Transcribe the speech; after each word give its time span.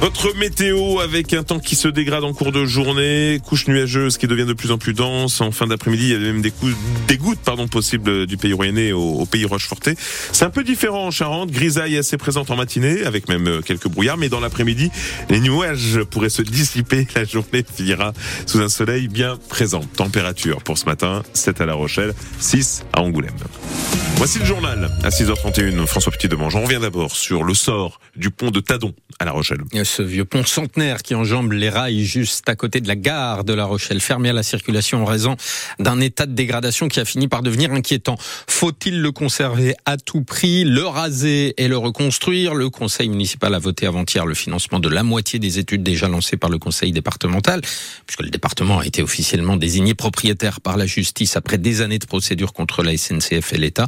Votre 0.00 0.36
météo 0.36 1.00
avec 1.00 1.32
un 1.32 1.42
temps 1.42 1.58
qui 1.58 1.74
se 1.74 1.88
dégrade 1.88 2.22
en 2.22 2.34
cours 2.34 2.52
de 2.52 2.66
journée, 2.66 3.40
couche 3.42 3.66
nuageuse 3.66 4.18
qui 4.18 4.26
devient 4.26 4.44
de 4.44 4.52
plus 4.52 4.70
en 4.70 4.76
plus 4.76 4.92
dense. 4.92 5.40
En 5.40 5.52
fin 5.52 5.66
d'après-midi, 5.66 6.04
il 6.04 6.12
y 6.12 6.14
a 6.14 6.18
même 6.18 6.42
des, 6.42 6.50
coups, 6.50 6.74
des 7.08 7.16
gouttes 7.16 7.40
pardon, 7.40 7.66
possibles 7.66 8.26
du 8.26 8.36
pays 8.36 8.52
rouennais 8.52 8.92
au, 8.92 9.00
au 9.00 9.24
pays 9.24 9.46
Rocheforté. 9.46 9.94
C'est 10.32 10.44
un 10.44 10.50
peu 10.50 10.64
différent 10.64 11.06
en 11.06 11.10
Charente. 11.10 11.50
Grisaille 11.50 11.96
assez 11.96 12.18
présente 12.18 12.50
en 12.50 12.56
matinée 12.56 13.04
avec 13.04 13.28
même 13.28 13.46
euh, 13.48 13.60
quelques 13.62 13.88
brouillards. 13.88 14.18
Mais 14.18 14.28
dans 14.28 14.40
l'après-midi, 14.40 14.90
les 15.30 15.40
nuages 15.40 16.00
pourraient 16.10 16.28
se 16.28 16.42
dissiper. 16.42 17.06
La 17.16 17.24
journée 17.24 17.64
finira 17.64 18.12
sous 18.44 18.60
un 18.60 18.68
soleil 18.68 19.08
bien 19.08 19.38
présent. 19.48 19.80
Température 19.96 20.62
pour 20.62 20.76
ce 20.76 20.84
matin, 20.84 21.22
7 21.32 21.62
à 21.62 21.66
La 21.66 21.74
Rochelle, 21.74 22.12
6 22.38 22.84
à 22.92 23.00
Angoulême. 23.00 23.32
Voici 24.16 24.38
le 24.38 24.44
journal 24.44 24.90
à 25.02 25.08
6h31. 25.08 25.86
François 25.86 26.12
Petit 26.12 26.28
Demange. 26.28 26.54
On 26.54 26.62
revient 26.62 26.80
d'abord 26.80 27.16
sur 27.16 27.44
le 27.44 27.54
sort 27.54 28.00
du 28.14 28.30
pont 28.30 28.50
de 28.50 28.60
Tadon 28.60 28.94
à 29.18 29.24
La 29.24 29.32
Rochelle 29.32 29.60
ce 29.86 30.02
vieux 30.02 30.26
pont 30.26 30.44
centenaire 30.44 31.02
qui 31.02 31.14
enjambe 31.14 31.52
les 31.52 31.70
rails 31.70 32.04
juste 32.04 32.48
à 32.48 32.56
côté 32.56 32.80
de 32.80 32.88
la 32.88 32.96
gare 32.96 33.44
de 33.44 33.54
La 33.54 33.64
Rochelle, 33.64 34.00
fermé 34.00 34.28
à 34.28 34.32
la 34.34 34.42
circulation 34.42 35.02
en 35.02 35.04
raison 35.06 35.36
d'un 35.78 36.00
état 36.00 36.26
de 36.26 36.32
dégradation 36.32 36.88
qui 36.88 37.00
a 37.00 37.06
fini 37.06 37.28
par 37.28 37.42
devenir 37.42 37.72
inquiétant. 37.72 38.16
Faut-il 38.46 39.00
le 39.00 39.12
conserver 39.12 39.74
à 39.86 39.96
tout 39.96 40.22
prix, 40.22 40.64
le 40.64 40.84
raser 40.84 41.54
et 41.56 41.68
le 41.68 41.78
reconstruire? 41.78 42.54
Le 42.54 42.68
conseil 42.68 43.08
municipal 43.08 43.54
a 43.54 43.58
voté 43.58 43.86
avant-hier 43.86 44.26
le 44.26 44.34
financement 44.34 44.80
de 44.80 44.88
la 44.88 45.02
moitié 45.02 45.38
des 45.38 45.58
études 45.58 45.82
déjà 45.82 46.08
lancées 46.08 46.36
par 46.36 46.50
le 46.50 46.58
conseil 46.58 46.92
départemental, 46.92 47.60
puisque 48.06 48.22
le 48.22 48.30
département 48.30 48.80
a 48.80 48.86
été 48.86 49.02
officiellement 49.02 49.56
désigné 49.56 49.94
propriétaire 49.94 50.60
par 50.60 50.76
la 50.76 50.86
justice 50.86 51.36
après 51.36 51.58
des 51.58 51.80
années 51.80 51.98
de 51.98 52.06
procédure 52.06 52.52
contre 52.52 52.82
la 52.82 52.96
SNCF 52.96 53.52
et 53.52 53.58
l'État. 53.58 53.86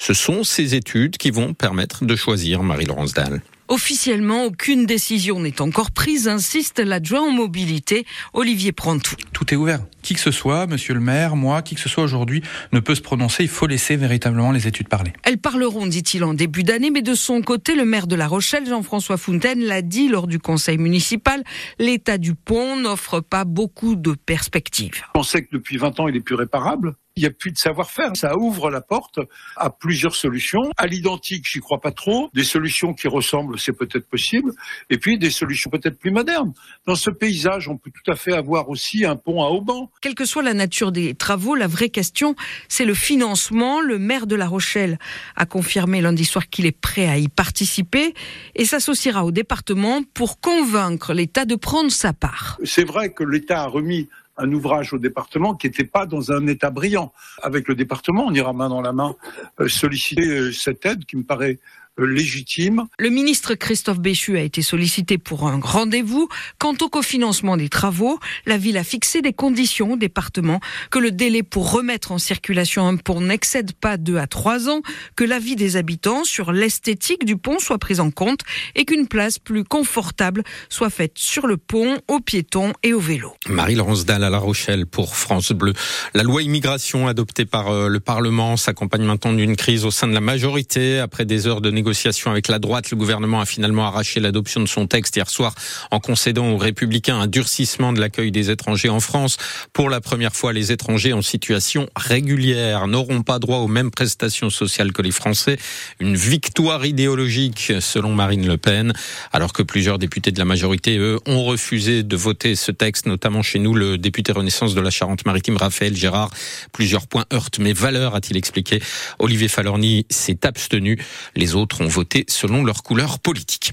Ce 0.00 0.14
sont 0.14 0.42
ces 0.42 0.74
études 0.74 1.18
qui 1.18 1.30
vont 1.30 1.54
permettre 1.54 2.04
de 2.04 2.16
choisir 2.16 2.62
Marie-Laurence 2.62 3.12
Dahl. 3.12 3.42
Officiellement, 3.68 4.44
aucune 4.44 4.84
décision 4.84 5.40
n'est 5.40 5.62
encore 5.62 5.90
prise, 5.90 6.28
insiste 6.28 6.80
l'adjoint 6.80 7.22
en 7.22 7.30
mobilité, 7.30 8.04
Olivier 8.34 8.72
Prantou. 8.72 9.16
Tout 9.32 9.54
est 9.54 9.56
ouvert. 9.56 9.80
Qui 10.02 10.12
que 10.12 10.20
ce 10.20 10.30
soit, 10.30 10.66
monsieur 10.66 10.92
le 10.92 11.00
maire, 11.00 11.34
moi, 11.34 11.62
qui 11.62 11.74
que 11.74 11.80
ce 11.80 11.88
soit 11.88 12.04
aujourd'hui, 12.04 12.42
ne 12.72 12.80
peut 12.80 12.94
se 12.94 13.00
prononcer. 13.00 13.42
Il 13.42 13.48
faut 13.48 13.66
laisser 13.66 13.96
véritablement 13.96 14.52
les 14.52 14.66
études 14.66 14.88
parler. 14.88 15.14
Elles 15.22 15.38
parleront, 15.38 15.86
dit-il, 15.86 16.24
en 16.24 16.34
début 16.34 16.62
d'année, 16.62 16.90
mais 16.90 17.00
de 17.00 17.14
son 17.14 17.40
côté, 17.40 17.74
le 17.74 17.86
maire 17.86 18.06
de 18.06 18.16
La 18.16 18.28
Rochelle, 18.28 18.66
Jean-François 18.66 19.16
Fontaine, 19.16 19.60
l'a 19.60 19.80
dit 19.80 20.08
lors 20.08 20.26
du 20.26 20.38
conseil 20.38 20.76
municipal, 20.76 21.42
l'état 21.78 22.18
du 22.18 22.34
pont 22.34 22.76
n'offre 22.76 23.20
pas 23.20 23.46
beaucoup 23.46 23.96
de 23.96 24.12
perspectives. 24.12 25.04
On 25.14 25.22
sait 25.22 25.42
que 25.42 25.48
depuis 25.52 25.78
20 25.78 26.00
ans, 26.00 26.08
il 26.08 26.16
est 26.16 26.20
plus 26.20 26.34
réparable. 26.34 26.96
Il 27.16 27.20
n'y 27.20 27.28
a 27.28 27.30
plus 27.30 27.52
de 27.52 27.58
savoir-faire. 27.58 28.10
Ça 28.16 28.36
ouvre 28.36 28.70
la 28.70 28.80
porte 28.80 29.20
à 29.56 29.70
plusieurs 29.70 30.16
solutions. 30.16 30.72
À 30.76 30.88
l'identique, 30.88 31.44
j'y 31.48 31.60
crois 31.60 31.80
pas 31.80 31.92
trop. 31.92 32.28
Des 32.34 32.42
solutions 32.42 32.92
qui 32.92 33.06
ressemblent, 33.06 33.56
c'est 33.56 33.72
peut-être 33.72 34.08
possible. 34.08 34.50
Et 34.90 34.98
puis 34.98 35.16
des 35.16 35.30
solutions 35.30 35.70
peut-être 35.70 35.96
plus 35.96 36.10
modernes. 36.10 36.52
Dans 36.88 36.96
ce 36.96 37.10
paysage, 37.10 37.68
on 37.68 37.76
peut 37.76 37.92
tout 37.92 38.10
à 38.10 38.16
fait 38.16 38.32
avoir 38.32 38.68
aussi 38.68 39.04
un 39.04 39.14
pont 39.14 39.44
à 39.44 39.46
Auban. 39.46 39.92
Quelle 40.00 40.16
que 40.16 40.24
soit 40.24 40.42
la 40.42 40.54
nature 40.54 40.90
des 40.90 41.14
travaux, 41.14 41.54
la 41.54 41.68
vraie 41.68 41.88
question, 41.88 42.34
c'est 42.66 42.84
le 42.84 42.94
financement. 42.94 43.80
Le 43.80 44.00
maire 44.00 44.26
de 44.26 44.34
La 44.34 44.48
Rochelle 44.48 44.98
a 45.36 45.46
confirmé 45.46 46.00
lundi 46.00 46.24
soir 46.24 46.48
qu'il 46.48 46.66
est 46.66 46.76
prêt 46.76 47.06
à 47.06 47.16
y 47.16 47.28
participer 47.28 48.12
et 48.56 48.64
s'associera 48.64 49.24
au 49.24 49.30
département 49.30 50.02
pour 50.14 50.40
convaincre 50.40 51.14
l'État 51.14 51.44
de 51.44 51.54
prendre 51.54 51.92
sa 51.92 52.12
part. 52.12 52.58
C'est 52.64 52.84
vrai 52.84 53.12
que 53.12 53.22
l'État 53.22 53.62
a 53.62 53.66
remis 53.68 54.08
un 54.36 54.52
ouvrage 54.52 54.92
au 54.92 54.98
département 54.98 55.54
qui 55.54 55.66
n'était 55.66 55.84
pas 55.84 56.06
dans 56.06 56.32
un 56.32 56.46
état 56.46 56.70
brillant. 56.70 57.12
Avec 57.42 57.68
le 57.68 57.74
département, 57.74 58.26
on 58.26 58.34
ira 58.34 58.52
main 58.52 58.68
dans 58.68 58.82
la 58.82 58.92
main 58.92 59.14
euh, 59.60 59.68
solliciter 59.68 60.26
euh, 60.26 60.52
cette 60.52 60.84
aide 60.86 61.04
qui 61.04 61.16
me 61.16 61.22
paraît 61.22 61.58
légitime. 61.98 62.86
Le 62.98 63.08
ministre 63.08 63.54
Christophe 63.54 64.00
Béchu 64.00 64.36
a 64.36 64.42
été 64.42 64.62
sollicité 64.62 65.18
pour 65.18 65.46
un 65.46 65.60
rendez-vous. 65.62 66.28
Quant 66.58 66.74
au 66.80 66.88
cofinancement 66.88 67.56
des 67.56 67.68
travaux, 67.68 68.18
la 68.46 68.58
ville 68.58 68.76
a 68.76 68.84
fixé 68.84 69.22
des 69.22 69.32
conditions 69.32 69.92
au 69.92 69.96
département 69.96 70.60
que 70.90 70.98
le 70.98 71.10
délai 71.12 71.42
pour 71.42 71.70
remettre 71.70 72.12
en 72.12 72.18
circulation 72.18 72.86
un 72.86 72.96
pont 72.96 73.20
n'excède 73.20 73.72
pas 73.72 73.96
deux 73.96 74.16
à 74.16 74.26
trois 74.26 74.68
ans, 74.68 74.80
que 75.16 75.24
l'avis 75.24 75.56
des 75.56 75.76
habitants 75.76 76.24
sur 76.24 76.52
l'esthétique 76.52 77.24
du 77.24 77.36
pont 77.36 77.58
soit 77.58 77.78
pris 77.78 78.00
en 78.00 78.10
compte 78.10 78.40
et 78.74 78.84
qu'une 78.84 79.06
place 79.06 79.38
plus 79.38 79.64
confortable 79.64 80.42
soit 80.68 80.90
faite 80.90 81.12
sur 81.16 81.46
le 81.46 81.56
pont, 81.56 81.98
aux 82.08 82.20
piétons 82.20 82.72
et 82.82 82.92
aux 82.92 83.00
vélos. 83.00 83.34
Marie-Laurence 83.48 84.04
Dalle 84.04 84.24
à 84.24 84.30
La 84.30 84.38
Rochelle 84.38 84.86
pour 84.86 85.16
France 85.16 85.52
Bleu. 85.52 85.72
La 86.14 86.22
loi 86.22 86.42
immigration 86.42 87.06
adoptée 87.06 87.44
par 87.44 87.68
euh, 87.68 87.88
le 87.88 88.00
Parlement 88.00 88.56
s'accompagne 88.56 89.04
maintenant 89.04 89.32
d'une 89.32 89.56
crise 89.56 89.84
au 89.84 89.90
sein 89.90 90.08
de 90.08 90.14
la 90.14 90.20
majorité 90.20 90.98
après 90.98 91.24
des 91.24 91.46
heures 91.46 91.60
de 91.60 91.70
négociation 91.70 91.83
avec 92.26 92.48
la 92.48 92.58
droite, 92.58 92.90
le 92.90 92.96
gouvernement 92.96 93.40
a 93.40 93.46
finalement 93.46 93.86
arraché 93.86 94.20
l'adoption 94.20 94.60
de 94.60 94.66
son 94.66 94.86
texte 94.86 95.16
hier 95.16 95.28
soir 95.28 95.54
en 95.90 96.00
concédant 96.00 96.50
aux 96.50 96.56
républicains 96.56 97.18
un 97.18 97.26
durcissement 97.26 97.92
de 97.92 98.00
l'accueil 98.00 98.30
des 98.30 98.50
étrangers 98.50 98.88
en 98.88 99.00
France. 99.00 99.36
Pour 99.72 99.90
la 99.90 100.00
première 100.00 100.34
fois, 100.34 100.52
les 100.52 100.72
étrangers 100.72 101.12
en 101.12 101.22
situation 101.22 101.88
régulière 101.96 102.86
n'auront 102.86 103.22
pas 103.22 103.38
droit 103.38 103.58
aux 103.58 103.68
mêmes 103.68 103.90
prestations 103.90 104.50
sociales 104.50 104.92
que 104.92 105.02
les 105.02 105.10
Français. 105.10 105.58
Une 106.00 106.16
victoire 106.16 106.86
idéologique, 106.86 107.72
selon 107.80 108.14
Marine 108.14 108.46
Le 108.46 108.56
Pen, 108.56 108.92
alors 109.32 109.52
que 109.52 109.62
plusieurs 109.62 109.98
députés 109.98 110.32
de 110.32 110.38
la 110.38 110.44
majorité, 110.44 110.98
eux, 110.98 111.18
ont 111.26 111.44
refusé 111.44 112.02
de 112.02 112.16
voter 112.16 112.54
ce 112.54 112.70
texte, 112.70 113.06
notamment 113.06 113.42
chez 113.42 113.58
nous, 113.58 113.74
le 113.74 113.98
député 113.98 114.32
Renaissance 114.32 114.74
de 114.74 114.80
la 114.80 114.90
Charente-Maritime, 114.90 115.56
Raphaël 115.56 115.96
Gérard. 115.96 116.30
Plusieurs 116.72 117.06
points 117.06 117.24
heurtent 117.32 117.58
mes 117.58 117.72
valeurs, 117.72 118.14
a-t-il 118.14 118.36
expliqué. 118.36 118.80
Olivier 119.18 119.48
Falorni 119.48 120.06
s'est 120.10 120.46
abstenu. 120.46 120.98
Les 121.36 121.54
autres 121.54 121.73
ont 121.80 121.88
voté 121.88 122.24
selon 122.28 122.64
leur 122.64 122.82
couleur 122.82 123.18
politique. 123.18 123.72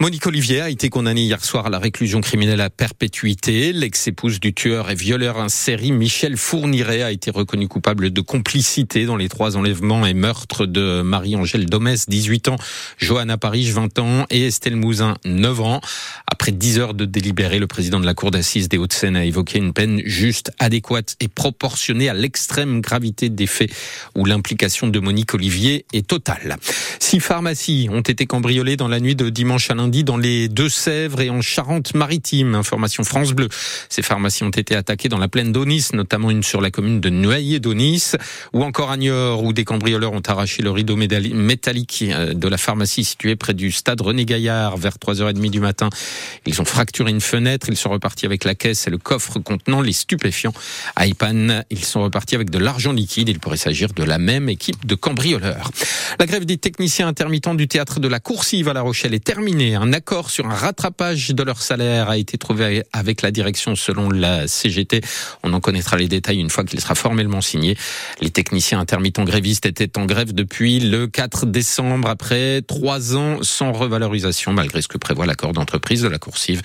Monique 0.00 0.26
Olivier 0.26 0.60
a 0.60 0.70
été 0.70 0.88
condamnée 0.88 1.22
hier 1.22 1.44
soir 1.44 1.66
à 1.66 1.70
la 1.70 1.78
réclusion 1.78 2.20
criminelle 2.20 2.60
à 2.60 2.70
perpétuité. 2.70 3.72
L'ex-épouse 3.72 4.40
du 4.40 4.52
tueur 4.54 4.90
et 4.90 4.94
violeur 4.94 5.36
en 5.36 5.48
série 5.48 5.92
Michel 5.92 6.36
Fourniret 6.36 7.02
a 7.02 7.12
été 7.12 7.30
reconnue 7.30 7.68
coupable 7.68 8.10
de 8.10 8.20
complicité 8.20 9.06
dans 9.06 9.16
les 9.16 9.28
trois 9.28 9.56
enlèvements 9.56 10.06
et 10.06 10.14
meurtres 10.14 10.66
de 10.66 11.02
Marie-Angèle 11.02 11.66
Domès, 11.66 12.08
18 12.08 12.48
ans, 12.48 12.56
Johanna 12.98 13.38
Paris, 13.38 13.70
20 13.70 13.98
ans 13.98 14.26
et 14.30 14.46
Estelle 14.46 14.76
Mouzin, 14.76 15.16
9 15.24 15.60
ans. 15.60 15.80
Après 16.26 16.52
10 16.52 16.78
heures 16.78 16.94
de 16.94 17.04
délibéré, 17.04 17.58
le 17.58 17.66
président 17.66 18.00
de 18.00 18.06
la 18.06 18.14
Cour 18.14 18.30
d'assises 18.30 18.68
des 18.68 18.78
Hauts-de-Seine 18.78 19.16
a 19.16 19.24
évoqué 19.24 19.58
une 19.58 19.72
peine 19.72 20.00
juste, 20.04 20.52
adéquate 20.58 21.16
et 21.20 21.28
proportionnée 21.28 22.08
à 22.08 22.14
l'extrême 22.14 22.80
gravité 22.80 23.28
des 23.28 23.46
faits 23.46 23.70
où 24.14 24.24
l'implication 24.24 24.88
de 24.88 24.98
Monique 24.98 25.34
Olivier 25.34 25.86
est 25.92 26.06
totale. 26.06 26.56
Pharmacies 27.36 27.90
ont 27.92 28.00
été 28.00 28.24
cambriolées 28.24 28.78
dans 28.78 28.88
la 28.88 28.98
nuit 28.98 29.14
de 29.14 29.28
dimanche 29.28 29.70
à 29.70 29.74
lundi 29.74 30.04
dans 30.04 30.16
les 30.16 30.48
Deux-Sèvres 30.48 31.20
et 31.20 31.28
en 31.28 31.42
Charente-Maritime. 31.42 32.54
Information 32.54 33.04
France 33.04 33.34
Bleu. 33.34 33.50
Ces 33.90 34.00
pharmacies 34.00 34.42
ont 34.42 34.48
été 34.48 34.74
attaquées 34.74 35.10
dans 35.10 35.18
la 35.18 35.28
plaine 35.28 35.52
d'Onis, 35.52 35.88
notamment 35.92 36.30
une 36.30 36.42
sur 36.42 36.62
la 36.62 36.70
commune 36.70 36.98
de 36.98 37.10
Noyer 37.10 37.60
d'Onis, 37.60 38.12
ou 38.54 38.64
encore 38.64 38.90
à 38.90 38.96
Niort, 38.96 39.44
où 39.44 39.52
des 39.52 39.64
cambrioleurs 39.64 40.14
ont 40.14 40.22
arraché 40.26 40.62
le 40.62 40.70
rideau 40.70 40.96
métallique 40.96 42.06
euh, 42.08 42.32
de 42.32 42.48
la 42.48 42.56
pharmacie 42.56 43.04
située 43.04 43.36
près 43.36 43.52
du 43.52 43.70
stade 43.70 44.00
René 44.00 44.24
Gaillard 44.24 44.78
vers 44.78 44.96
3h30 44.96 45.50
du 45.50 45.60
matin. 45.60 45.90
Ils 46.46 46.62
ont 46.62 46.64
fracturé 46.64 47.10
une 47.10 47.20
fenêtre, 47.20 47.66
ils 47.68 47.76
sont 47.76 47.90
repartis 47.90 48.24
avec 48.24 48.44
la 48.44 48.54
caisse 48.54 48.86
et 48.86 48.90
le 48.90 48.96
coffre 48.96 49.40
contenant 49.40 49.82
les 49.82 49.92
stupéfiants. 49.92 50.54
À 50.94 51.06
Ipan, 51.06 51.60
ils 51.68 51.84
sont 51.84 52.02
repartis 52.02 52.34
avec 52.34 52.48
de 52.48 52.58
l'argent 52.58 52.94
liquide. 52.94 53.28
Il 53.28 53.40
pourrait 53.40 53.58
s'agir 53.58 53.92
de 53.92 54.04
la 54.04 54.16
même 54.16 54.48
équipe 54.48 54.86
de 54.86 54.94
cambrioleurs. 54.94 55.70
La 56.18 56.24
grève 56.24 56.46
des 56.46 56.56
techniciens 56.56 57.08
intermittent 57.26 57.56
du 57.56 57.66
théâtre 57.66 57.98
de 57.98 58.06
la 58.06 58.20
Coursive 58.20 58.68
à 58.68 58.72
La 58.72 58.82
Rochelle 58.82 59.12
est 59.12 59.24
terminé. 59.24 59.74
Un 59.74 59.92
accord 59.92 60.30
sur 60.30 60.46
un 60.46 60.54
rattrapage 60.54 61.30
de 61.30 61.42
leur 61.42 61.60
salaire 61.60 62.08
a 62.08 62.18
été 62.18 62.38
trouvé 62.38 62.84
avec 62.92 63.20
la 63.20 63.32
direction 63.32 63.74
selon 63.74 64.10
la 64.10 64.46
CGT. 64.46 65.00
On 65.42 65.52
en 65.52 65.58
connaîtra 65.58 65.96
les 65.96 66.06
détails 66.06 66.38
une 66.38 66.50
fois 66.50 66.62
qu'il 66.62 66.80
sera 66.80 66.94
formellement 66.94 67.40
signé. 67.40 67.76
Les 68.20 68.30
techniciens 68.30 68.78
intermittents 68.78 69.24
grévistes 69.24 69.66
étaient 69.66 69.98
en 69.98 70.06
grève 70.06 70.34
depuis 70.34 70.78
le 70.78 71.08
4 71.08 71.46
décembre 71.46 72.08
après 72.08 72.62
trois 72.62 73.16
ans 73.16 73.38
sans 73.42 73.72
revalorisation 73.72 74.52
malgré 74.52 74.80
ce 74.80 74.88
que 74.88 74.98
prévoit 74.98 75.26
l'accord 75.26 75.52
d'entreprise 75.52 76.02
de 76.02 76.08
la 76.08 76.18
Coursive. 76.18 76.62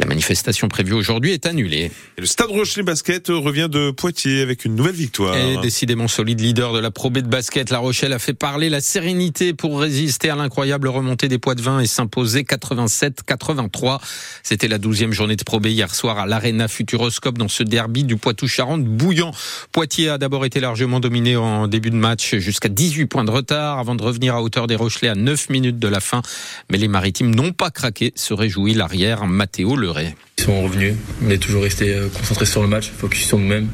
La 0.00 0.06
manifestation 0.06 0.66
prévue 0.66 0.94
aujourd'hui 0.94 1.32
est 1.32 1.46
annulée. 1.46 1.92
le 2.18 2.26
Stade 2.26 2.50
Rochelet 2.50 2.82
Basket 2.82 3.28
revient 3.28 3.68
de 3.70 3.92
Poitiers 3.92 4.40
avec 4.40 4.64
une 4.64 4.74
nouvelle 4.74 4.96
victoire. 4.96 5.36
Et 5.36 5.58
décidément 5.58 6.08
solide 6.08 6.40
leader 6.40 6.72
de 6.72 6.80
la 6.80 6.90
Pro 6.90 7.10
B 7.10 7.18
de 7.18 7.28
basket, 7.28 7.70
La 7.70 7.78
Rochelle 7.78 8.12
a 8.12 8.18
fait 8.18 8.34
parler 8.34 8.70
la 8.70 8.80
sérénité 8.80 9.54
pour 9.54 9.78
résister 9.78 9.99
à 10.00 10.34
l'incroyable 10.34 10.88
remontée 10.88 11.28
des 11.28 11.38
poids 11.38 11.54
de 11.54 11.60
vin 11.60 11.78
et 11.80 11.86
s'imposer 11.86 12.42
87-83. 12.42 14.00
C'était 14.42 14.66
la 14.66 14.78
douzième 14.78 15.12
journée 15.12 15.36
de 15.36 15.44
Pro 15.44 15.60
hier 15.60 15.94
soir 15.94 16.18
à 16.18 16.26
l'Arena 16.26 16.68
Futuroscope 16.68 17.36
dans 17.36 17.48
ce 17.48 17.62
derby 17.62 18.04
du 18.04 18.16
Poitou-Charentes 18.16 18.84
bouillant. 18.84 19.32
Poitiers 19.72 20.08
a 20.08 20.16
d'abord 20.16 20.46
été 20.46 20.58
largement 20.58 21.00
dominé 21.00 21.36
en 21.36 21.68
début 21.68 21.90
de 21.90 21.96
match 21.96 22.36
jusqu'à 22.36 22.70
18 22.70 23.06
points 23.06 23.24
de 23.24 23.30
retard 23.30 23.78
avant 23.78 23.94
de 23.94 24.02
revenir 24.02 24.34
à 24.34 24.42
hauteur 24.42 24.66
des 24.66 24.76
Rochelais 24.76 25.08
à 25.08 25.14
9 25.14 25.50
minutes 25.50 25.78
de 25.78 25.88
la 25.88 26.00
fin. 26.00 26.22
Mais 26.70 26.78
les 26.78 26.88
Maritimes 26.88 27.34
n'ont 27.34 27.52
pas 27.52 27.70
craqué, 27.70 28.12
se 28.16 28.32
réjouit 28.32 28.72
l'arrière 28.72 29.26
Mathéo 29.26 29.76
Leray. 29.76 30.14
Ils 30.38 30.44
sont 30.44 30.62
revenus, 30.62 30.94
est 31.28 31.36
toujours 31.36 31.62
resté 31.62 31.94
euh, 31.94 32.08
concentrés 32.08 32.46
sur 32.46 32.62
le 32.62 32.68
match, 32.68 32.90
focus 32.90 33.26
sur 33.26 33.38
nous-mêmes. 33.38 33.68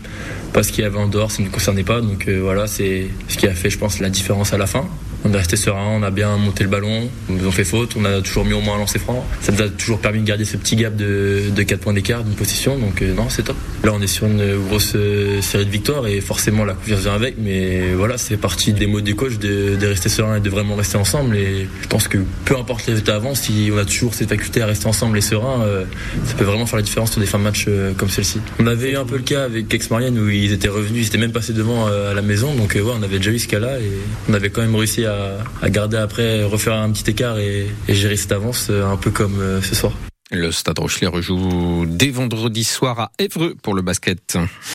Pas 0.53 0.65
ce 0.65 0.73
qu'il 0.73 0.83
y 0.83 0.87
avait 0.87 0.99
en 0.99 1.07
dehors, 1.07 1.31
ça 1.31 1.41
ne 1.41 1.47
nous 1.47 1.53
concernait 1.53 1.85
pas. 1.85 2.01
Donc 2.01 2.27
euh, 2.27 2.41
voilà, 2.41 2.67
c'est 2.67 3.07
ce 3.29 3.37
qui 3.37 3.47
a 3.47 3.55
fait, 3.55 3.71
je 3.71 3.79
pense, 3.79 4.01
la 4.01 4.11
différence 4.11 4.53
à 4.53 4.59
la 4.59 4.67
fin. 4.67 4.89
On 5.25 5.33
est 5.33 5.37
resté 5.37 5.57
serein, 5.57 5.87
on 5.89 6.03
a 6.03 6.11
bien 6.17 6.37
monté 6.39 6.65
le 6.65 6.71
ballon, 6.71 7.09
on 7.29 7.33
nous 7.35 7.47
ont 7.47 7.53
fait 7.53 7.65
faute, 7.65 7.95
on 7.97 8.05
a 8.07 8.23
toujours 8.23 8.45
mis 8.47 8.55
au 8.55 8.61
moins 8.63 8.77
un 8.77 8.79
lancer 8.79 8.99
franc. 8.99 9.25
Ça 9.41 9.53
nous 9.53 9.61
a 9.61 9.69
toujours 9.69 10.01
permis 10.01 10.21
de 10.21 10.25
garder 10.25 10.47
ce 10.47 10.57
petit 10.57 10.75
gap 10.75 10.97
de, 10.97 11.51
de 11.55 11.63
4 11.63 11.79
points 11.79 11.93
d'écart 11.93 12.25
d'une 12.25 12.35
position, 12.35 12.79
donc 12.79 13.03
euh, 13.03 13.13
non, 13.15 13.29
c'est 13.29 13.43
top. 13.43 13.57
Là, 13.85 13.93
on 13.95 14.01
est 14.01 14.07
sur 14.07 14.27
une 14.27 14.57
grosse 14.67 14.95
euh, 14.97 15.43
série 15.43 15.67
de 15.67 15.71
victoires 15.71 16.07
et 16.07 16.21
forcément 16.23 16.65
la 16.65 16.73
confiance 16.73 17.01
vient 17.01 17.15
avec, 17.15 17.35
mais 17.39 17.93
voilà, 17.93 18.17
c'est 18.17 18.39
partie 18.39 18.73
des 18.73 18.87
mots 18.87 19.03
du 19.03 19.15
coach 19.15 19.39
de, 19.39 19.87
rester 19.87 20.09
serein 20.09 20.37
et 20.37 20.41
de 20.41 20.49
vraiment 20.49 20.75
rester 20.75 20.97
ensemble. 20.97 21.37
Et 21.37 21.69
je 21.83 21.87
pense 21.87 22.09
que 22.09 22.19
peu 22.47 22.57
importe 22.57 22.87
les 22.87 22.95
résultats 22.95 23.17
avant, 23.17 23.35
si 23.35 23.71
on 23.73 23.77
a 23.77 23.85
toujours 23.85 24.15
cette 24.15 24.31
faculté 24.31 24.63
à 24.63 24.67
rester 24.67 24.87
ensemble 24.87 25.19
et 25.19 25.21
serein, 25.21 25.61
euh, 25.63 25.85
ça 26.25 26.35
peut 26.35 26.45
vraiment 26.45 26.65
faire 26.65 26.79
la 26.79 26.83
différence 26.83 27.13
sur 27.13 27.21
des 27.21 27.27
fins 27.27 27.39
de 27.39 27.45
match 27.45 27.69
comme 27.99 28.09
celle-ci. 28.09 28.41
On 28.59 28.67
avait 28.67 28.93
eu 28.93 28.97
un 28.97 29.05
peu 29.05 29.17
le 29.17 29.23
cas 29.23 29.45
avec 29.45 29.73
Aix-Marianne 29.73 30.19
où 30.19 30.31
ils 30.31 30.53
étaient 30.53 30.69
revenus, 30.69 31.05
ils 31.05 31.07
étaient 31.09 31.19
même 31.19 31.33
passés 31.33 31.53
devant 31.53 31.87
à 31.87 32.15
la 32.15 32.23
maison, 32.23 32.55
donc 32.55 32.73
ouais, 32.75 32.83
on 32.99 33.03
avait 33.03 33.19
déjà 33.19 33.33
eu 33.33 33.39
ce 33.39 33.49
cas-là 33.49 33.79
et 33.79 33.93
on 34.31 34.35
avait 34.35 34.49
quand 34.49 34.63
même 34.63 34.75
réussi 34.75 35.05
à 35.05 35.45
garder 35.69 35.96
après, 35.97 36.45
refaire 36.45 36.75
un 36.75 36.91
petit 36.91 37.11
écart 37.11 37.39
et, 37.39 37.67
gérer 37.89 38.17
cette 38.17 38.33
avance 38.33 38.71
un 38.71 38.97
peu 38.97 39.11
comme 39.11 39.61
ce 39.63 39.75
soir. 39.75 39.93
Le 40.31 40.51
Stade 40.51 40.79
Rochelet 40.81 41.07
rejoue 41.07 41.85
dès 41.87 42.11
vendredi 42.11 42.65
soir 42.65 42.99
à 42.99 43.13
Évreux 43.19 43.55
pour 43.63 43.75
le 43.75 43.83
basket. 43.83 44.37